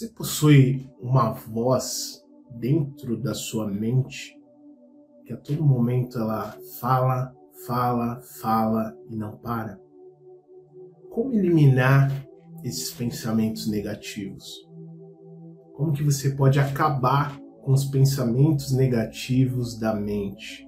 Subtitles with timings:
[0.00, 4.34] Você possui uma voz dentro da sua mente
[5.26, 7.34] que a todo momento ela fala,
[7.66, 9.78] fala, fala e não para?
[11.10, 12.10] Como eliminar
[12.64, 14.66] esses pensamentos negativos?
[15.74, 20.66] Como que você pode acabar com os pensamentos negativos da mente?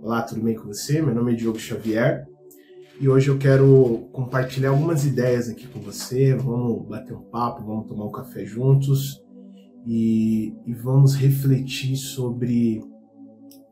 [0.00, 1.02] Olá, tudo bem com você?
[1.02, 2.29] Meu nome é Diogo Xavier
[3.00, 6.34] e hoje eu quero compartilhar algumas ideias aqui com você.
[6.34, 9.24] Vamos bater um papo, vamos tomar um café juntos
[9.86, 12.84] e, e vamos refletir sobre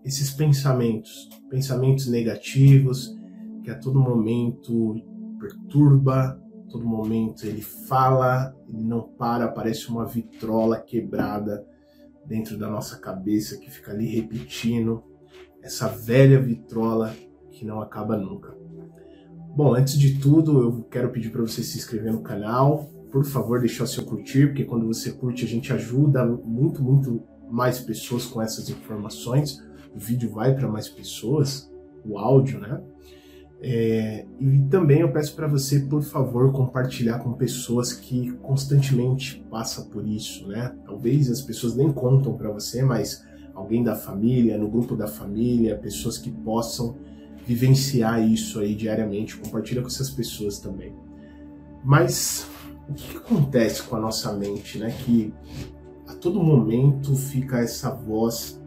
[0.03, 3.15] esses pensamentos, pensamentos negativos
[3.63, 4.97] que a todo momento
[5.39, 11.67] perturba, a todo momento ele fala, ele não para, parece uma vitrola quebrada
[12.25, 15.05] dentro da nossa cabeça que fica ali repetindo
[15.63, 17.15] essa velha vitrola
[17.51, 18.57] que não acaba nunca.
[19.59, 22.89] Bom, antes de tudo, eu quero pedir para você se inscrever no canal.
[23.11, 27.81] Por favor, deixar seu curtir, porque quando você curte, a gente ajuda muito, muito mais
[27.81, 29.61] pessoas com essas informações.
[29.93, 31.69] O vídeo vai para mais pessoas,
[32.05, 32.81] o áudio, né?
[33.61, 39.87] É, e também eu peço para você, por favor, compartilhar com pessoas que constantemente passam
[39.87, 40.73] por isso, né?
[40.87, 45.77] Talvez as pessoas nem contam para você, mas alguém da família, no grupo da família,
[45.77, 46.95] pessoas que possam
[47.49, 50.93] vivenciar isso aí diariamente, compartilha com essas pessoas também.
[51.83, 52.47] Mas
[52.87, 54.95] o que, acontece com a nossa mente, né?
[55.05, 55.33] Que
[56.07, 58.61] a todo momento fica essa voz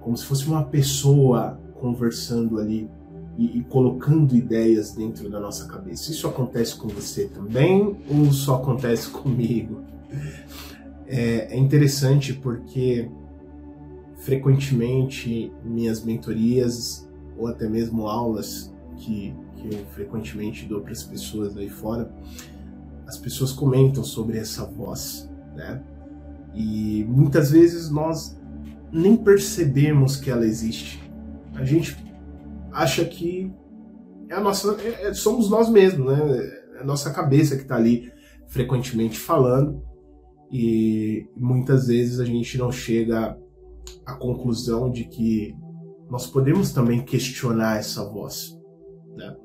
[0.00, 2.90] como se fosse uma pessoa conversando ali
[3.38, 6.10] e, e, colocando ideias dentro da nossa cabeça.
[6.10, 9.80] Isso acontece com você também ou só acontece comigo?
[11.06, 13.08] É, é interessante porque
[14.16, 21.56] frequentemente minhas mentorias ou até mesmo aulas que, que eu frequentemente dou para as pessoas
[21.56, 22.12] aí fora,
[23.06, 25.82] as pessoas comentam sobre essa voz, né?
[26.54, 28.38] E muitas vezes nós
[28.92, 31.02] nem percebemos que ela existe.
[31.54, 31.96] A gente
[32.72, 33.52] acha que
[34.28, 36.62] é a nossa, é, é somos nós mesmos, né?
[36.76, 38.12] É a nossa cabeça que está ali
[38.46, 39.82] frequentemente falando
[40.50, 43.36] e muitas vezes a gente não chega
[44.06, 45.56] a conclusão de que
[46.10, 48.58] nós podemos também questionar essa voz.
[49.16, 49.36] Né?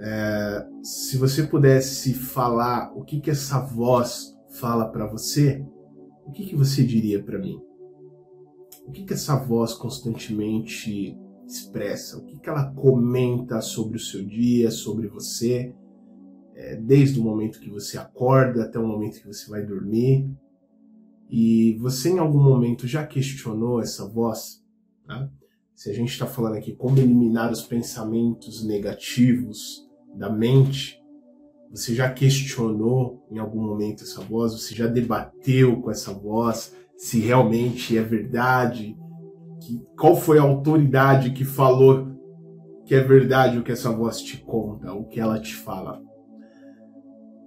[0.00, 5.64] É, se você pudesse falar o que, que essa voz fala para você,
[6.26, 7.60] o que, que você diria para mim?
[8.86, 11.16] O que, que essa voz constantemente
[11.46, 12.18] expressa?
[12.18, 15.74] O que, que ela comenta sobre o seu dia, sobre você,
[16.54, 20.28] é, desde o momento que você acorda até o momento que você vai dormir?
[21.30, 24.62] E você em algum momento já questionou essa voz?
[25.06, 25.30] Tá?
[25.74, 31.02] Se a gente está falando aqui como eliminar os pensamentos negativos da mente,
[31.70, 34.52] você já questionou em algum momento essa voz?
[34.52, 38.96] Você já debateu com essa voz se realmente é verdade?
[39.60, 42.12] Que, qual foi a autoridade que falou
[42.84, 46.02] que é verdade o que essa voz te conta, o que ela te fala?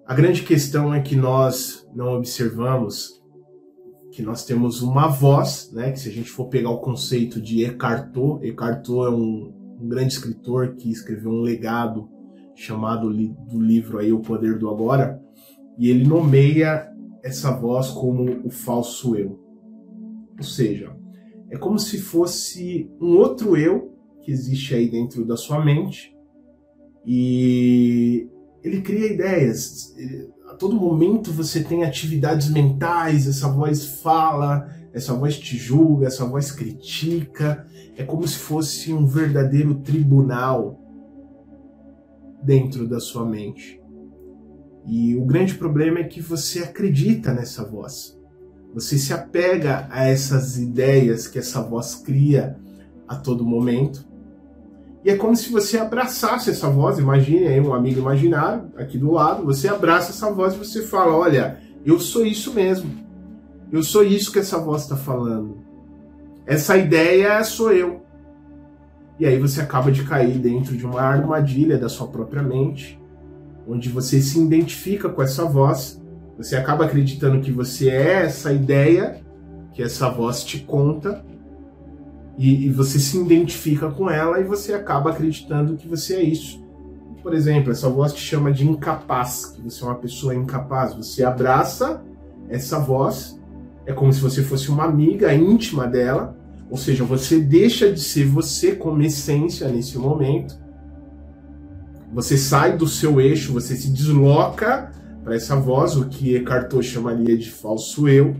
[0.07, 3.23] A grande questão é que nós não observamos
[4.15, 5.91] que nós temos uma voz, né?
[5.91, 9.77] Que se a gente for pegar o conceito de Eckhart Tolle, Eckhart Tolle é um,
[9.81, 12.09] um grande escritor que escreveu um legado
[12.55, 15.21] chamado li, do livro aí O Poder do Agora,
[15.77, 16.89] e ele nomeia
[17.21, 19.37] essa voz como o falso eu.
[20.37, 20.95] Ou seja,
[21.49, 26.15] é como se fosse um outro eu que existe aí dentro da sua mente
[27.05, 28.29] e
[28.63, 29.93] ele cria ideias
[30.55, 36.23] a todo momento você tem atividades mentais, essa voz fala, essa voz te julga, essa
[36.23, 37.67] voz critica.
[37.97, 40.79] É como se fosse um verdadeiro tribunal
[42.41, 43.81] dentro da sua mente.
[44.85, 48.17] E o grande problema é que você acredita nessa voz.
[48.73, 52.57] Você se apega a essas ideias que essa voz cria
[53.05, 54.04] a todo momento
[55.05, 59.11] e é como se você abraçasse essa voz, imagine aí um amigo imaginário aqui do
[59.11, 62.89] lado, você abraça essa voz e você fala: Olha, eu sou isso mesmo.
[63.71, 65.59] Eu sou isso que essa voz está falando.
[66.43, 68.01] Essa ideia sou eu.
[69.19, 72.99] E aí você acaba de cair dentro de uma armadilha da sua própria mente,
[73.67, 76.01] onde você se identifica com essa voz,
[76.35, 79.21] você acaba acreditando que você é essa ideia
[79.71, 81.23] que essa voz te conta,
[82.37, 86.63] e, e, você se identifica com ela e você acaba acreditando que você é isso.
[87.23, 90.93] Por exemplo, essa voz te chama de incapaz, que você é uma pessoa incapaz.
[90.93, 92.03] Você abraça
[92.49, 93.39] essa voz,
[93.85, 96.37] é como se você fosse uma amiga íntima dela,
[96.69, 100.55] ou seja, você deixa de ser você como essência nesse momento.
[102.13, 104.91] Você sai do seu eixo, você se desloca
[105.23, 108.35] para essa voz, o que Eckhart Tolle chamaria de falso eu.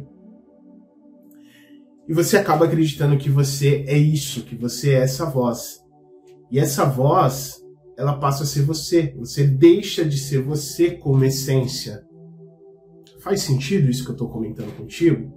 [2.07, 5.80] E você acaba acreditando que você é isso, que você é essa voz.
[6.52, 7.63] E essa voz,
[7.98, 9.13] ela passa a ser você.
[9.18, 12.04] Você deixa de ser você como essência.
[13.22, 15.34] Faz sentido isso que eu estou comentando contigo?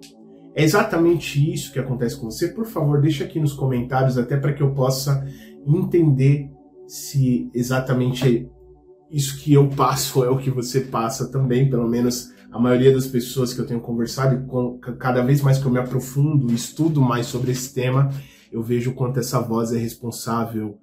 [0.55, 2.49] É exatamente isso que acontece com você?
[2.49, 5.27] Por favor, deixa aqui nos comentários até para que eu possa
[5.67, 6.51] entender
[6.87, 8.51] se exatamente
[9.11, 13.07] isso que eu passo é o que você passa também, pelo menos a maioria das
[13.07, 17.27] pessoas que eu tenho conversado, e cada vez mais que eu me aprofundo, estudo mais
[17.27, 18.11] sobre esse tema,
[18.51, 20.79] eu vejo o quanto essa voz é responsável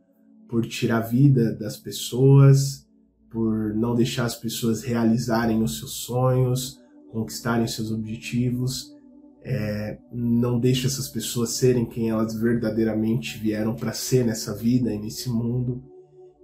[0.47, 2.85] por tirar a vida das pessoas,
[3.29, 6.79] por não deixar as pessoas realizarem os seus sonhos,
[7.11, 8.95] conquistarem seus objetivos,
[9.43, 14.99] é, não deixa essas pessoas serem quem elas verdadeiramente vieram para ser nessa vida e
[14.99, 15.83] nesse mundo.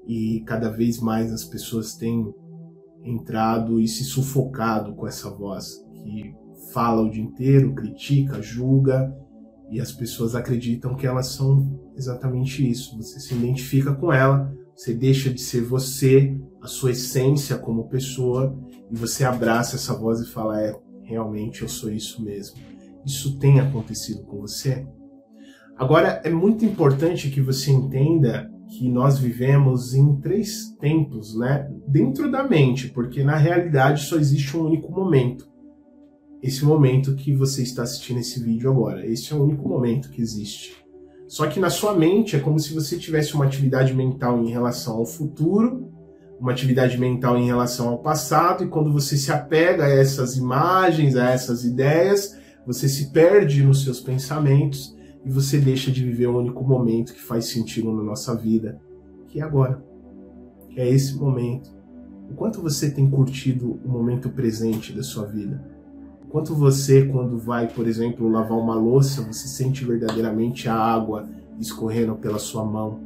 [0.07, 2.33] E cada vez mais as pessoas têm
[3.03, 6.33] entrado e se sufocado com essa voz que
[6.73, 9.13] fala o dia inteiro, critica, julga
[9.69, 12.97] e as pessoas acreditam que elas são exatamente isso.
[12.97, 18.55] Você se identifica com ela, você deixa de ser você, a sua essência como pessoa
[18.91, 22.57] e você abraça essa voz e fala: é, realmente eu sou isso mesmo.
[23.05, 24.85] Isso tem acontecido com você?
[25.75, 31.69] Agora, é muito importante que você entenda que nós vivemos em três tempos, né?
[31.85, 35.45] Dentro da mente, porque na realidade só existe um único momento.
[36.41, 39.05] Esse momento que você está assistindo esse vídeo agora.
[39.05, 40.73] Esse é o único momento que existe.
[41.27, 44.95] Só que na sua mente é como se você tivesse uma atividade mental em relação
[44.95, 45.91] ao futuro,
[46.39, 51.17] uma atividade mental em relação ao passado, e quando você se apega a essas imagens,
[51.17, 56.37] a essas ideias, você se perde nos seus pensamentos e você deixa de viver o
[56.37, 58.79] único momento que faz sentido na nossa vida,
[59.27, 59.83] que é agora.
[60.69, 61.71] Que é esse momento.
[62.29, 65.63] O quanto você tem curtido o momento presente da sua vida?
[66.23, 71.27] O quanto você, quando vai, por exemplo, lavar uma louça, você sente verdadeiramente a água
[71.59, 72.99] escorrendo pela sua mão?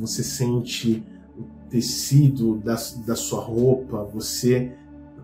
[0.00, 1.04] Você sente
[1.38, 2.76] o tecido da,
[3.06, 4.02] da sua roupa?
[4.14, 4.72] Você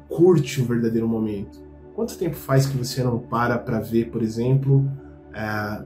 [0.09, 1.59] curte o verdadeiro momento?
[1.95, 4.89] Quanto tempo faz que você não para para ver, por exemplo,
[5.35, 5.85] é,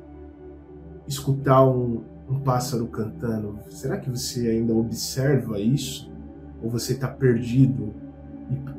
[1.06, 6.12] escutar um, um pássaro cantando, será que você ainda observa isso?
[6.62, 7.94] Ou você está perdido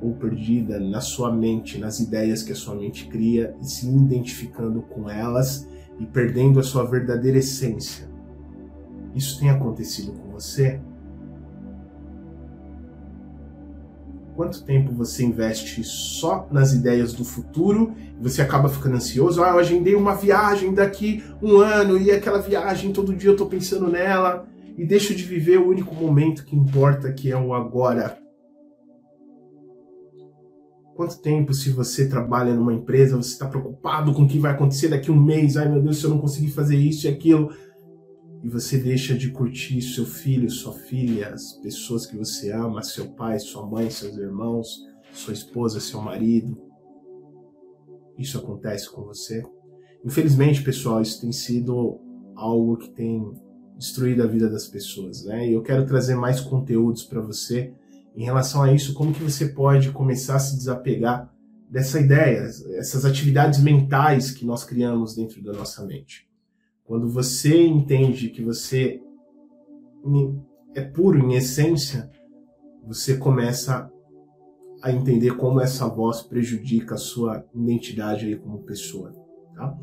[0.01, 4.81] ou perdida na sua mente, nas ideias que a sua mente cria e se identificando
[4.81, 5.67] com elas
[6.00, 8.07] e perdendo a sua verdadeira essência?
[9.13, 10.79] Isso tem acontecido com você?
[14.36, 19.42] Quanto tempo você investe só nas ideias do futuro você acaba ficando ansioso?
[19.42, 23.46] Ah, eu agendei uma viagem daqui um ano e aquela viagem todo dia eu tô
[23.46, 24.46] pensando nela
[24.78, 28.18] e deixo de viver o único momento que importa, que é o agora.
[30.96, 34.90] Quanto tempo, se você trabalha numa empresa, você está preocupado com o que vai acontecer
[34.90, 35.56] daqui um mês?
[35.56, 37.54] Ai meu Deus, se eu não conseguir fazer isso e aquilo
[38.45, 43.07] e você deixa de curtir seu filho, sua filha, as pessoas que você ama, seu
[43.07, 46.56] pai, sua mãe, seus irmãos, sua esposa, seu marido.
[48.15, 49.44] Isso acontece com você?
[50.06, 52.00] Infelizmente, pessoal, isso tem sido
[52.36, 53.33] algo que tem
[53.80, 55.50] destruído a vida das pessoas, né?
[55.50, 57.74] E eu quero trazer mais conteúdos para você
[58.15, 61.33] em relação a isso, como que você pode começar a se desapegar
[61.68, 66.25] dessa ideia, essas atividades mentais que nós criamos dentro da nossa mente.
[66.86, 69.01] Quando você entende que você
[70.75, 72.12] é puro em essência,
[72.86, 73.92] você começa
[74.84, 79.12] a entender como essa voz prejudica a sua identidade aí como pessoa,
[79.56, 79.75] tá?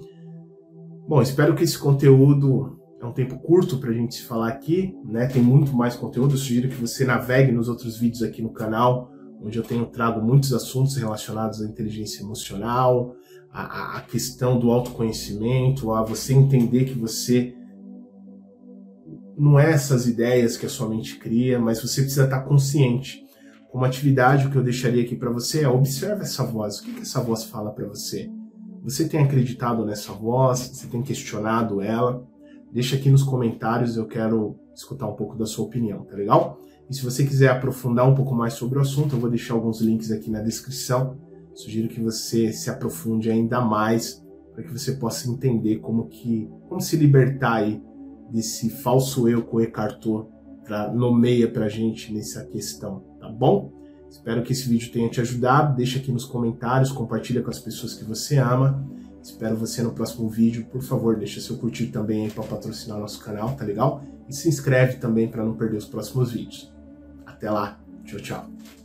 [1.09, 4.97] Bom, espero que esse conteúdo é um tempo curto para a gente se falar aqui,
[5.04, 5.26] né?
[5.26, 6.35] Tem muito mais conteúdo.
[6.35, 9.11] Eu sugiro que você navegue nos outros vídeos aqui no canal,
[9.42, 13.16] onde eu tenho trago muitos assuntos relacionados à inteligência emocional,
[13.52, 17.54] a, a questão do autoconhecimento, a você entender que você
[19.37, 23.23] não é essas ideias que a sua mente cria, mas você precisa estar consciente.
[23.73, 26.78] Uma atividade que eu deixaria aqui para você é observe essa voz.
[26.78, 28.30] O que, que essa voz fala para você?
[28.82, 30.61] Você tem acreditado nessa voz?
[30.61, 32.26] Você tem questionado ela?
[32.73, 36.59] Deixa aqui nos comentários, eu quero escutar um pouco da sua opinião, tá legal?
[36.88, 39.80] E se você quiser aprofundar um pouco mais sobre o assunto, eu vou deixar alguns
[39.80, 41.16] links aqui na descrição
[41.54, 44.23] Sugiro que você se aprofunde ainda mais
[44.54, 47.82] para que você possa entender como que como se libertar aí
[48.30, 50.26] desse falso eu que o Eckhart Tolle
[50.94, 53.73] nomeia para a gente nessa questão, tá bom?
[54.09, 55.75] Espero que esse vídeo tenha te ajudado.
[55.75, 58.87] Deixa aqui nos comentários, compartilha com as pessoas que você ama.
[59.23, 60.66] Espero você no próximo vídeo.
[60.71, 64.02] Por favor, deixa seu curtir também para patrocinar nosso canal, tá legal?
[64.28, 66.73] E se inscreve também para não perder os próximos vídeos.
[67.25, 67.80] Até lá.
[68.04, 68.81] Tchau, tchau.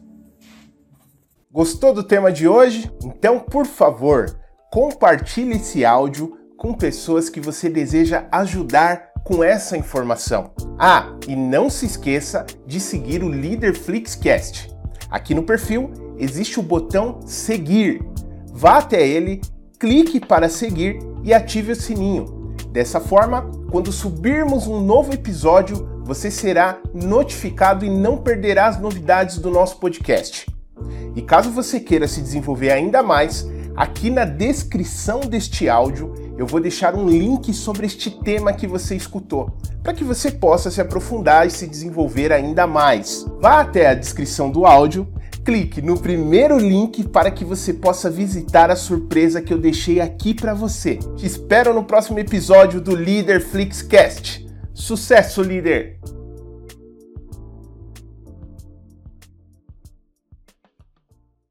[1.58, 2.88] Gostou do tema de hoje?
[3.04, 4.40] Então, por favor,
[4.72, 10.52] compartilhe esse áudio com pessoas que você deseja ajudar com essa informação.
[10.78, 14.72] Ah, e não se esqueça de seguir o Líder Flixcast.
[15.10, 18.06] Aqui no perfil existe o botão seguir.
[18.54, 19.42] Vá até ele,
[19.80, 22.54] clique para seguir e ative o sininho.
[22.72, 29.40] Dessa forma, quando subirmos um novo episódio, você será notificado e não perderá as novidades
[29.40, 30.56] do nosso podcast.
[31.18, 36.60] E caso você queira se desenvolver ainda mais, aqui na descrição deste áudio eu vou
[36.60, 41.48] deixar um link sobre este tema que você escutou, para que você possa se aprofundar
[41.48, 43.26] e se desenvolver ainda mais.
[43.42, 45.12] Vá até a descrição do áudio,
[45.44, 50.36] clique no primeiro link para que você possa visitar a surpresa que eu deixei aqui
[50.36, 50.98] para você.
[51.16, 54.48] Te espero no próximo episódio do Leader Flixcast.
[54.72, 55.98] Sucesso, líder!